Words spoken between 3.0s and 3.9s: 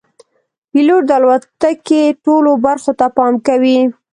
پام کوي.